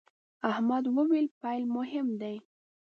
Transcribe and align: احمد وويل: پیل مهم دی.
احمد 0.51 0.83
وويل: 0.95 1.27
پیل 1.41 1.63
مهم 1.75 2.07
دی. 2.21 2.35